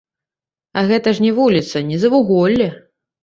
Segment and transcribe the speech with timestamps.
[0.79, 2.69] А гэта ж не вуліца, не завуголле.